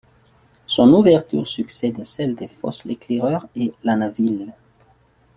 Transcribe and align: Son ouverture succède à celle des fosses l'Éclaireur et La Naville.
Son 0.65 0.91
ouverture 0.95 1.47
succède 1.47 1.99
à 1.99 2.03
celle 2.05 2.33
des 2.35 2.47
fosses 2.47 2.85
l'Éclaireur 2.85 3.45
et 3.55 3.71
La 3.83 3.95
Naville. 3.95 4.51